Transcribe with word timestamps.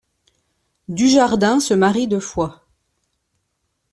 Dujardin 0.89 1.59
se 1.59 1.75
marie 1.75 2.07
deux 2.07 2.19
fois. 2.19 2.65